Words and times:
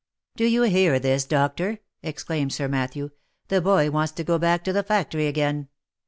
"Do 0.35 0.45
you 0.47 0.63
hear 0.63 0.97
this, 0.97 1.25
doctor?" 1.25 1.77
exclaimed 2.01 2.53
Sir 2.53 2.67
Matthew;" 2.67 3.11
the 3.49 3.61
boy 3.61 3.91
wants 3.91 4.11
to 4.13 4.23
go 4.23 4.39
back 4.39 4.63
to 4.63 4.73
the 4.73 4.81
factory'again. 4.83 5.67